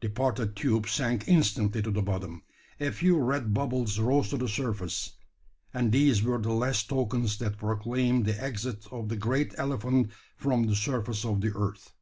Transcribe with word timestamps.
The 0.00 0.08
parted 0.08 0.56
tube 0.56 0.88
sank 0.88 1.28
instantly 1.28 1.82
to 1.82 1.90
the 1.90 2.00
bottom; 2.00 2.44
a 2.80 2.90
few 2.90 3.18
red 3.18 3.52
bubbles 3.52 3.98
rose 3.98 4.30
to 4.30 4.38
the 4.38 4.48
surface; 4.48 5.18
and 5.74 5.92
these 5.92 6.22
were 6.22 6.38
the 6.40 6.50
last 6.54 6.88
tokens 6.88 7.36
that 7.40 7.58
proclaimed 7.58 8.24
the 8.24 8.42
exit 8.42 8.86
of 8.90 9.10
that 9.10 9.18
great 9.18 9.52
elephant 9.58 10.12
from 10.38 10.62
the 10.62 10.74
surface 10.74 11.26
of 11.26 11.42
the 11.42 11.52
earth. 11.54 11.92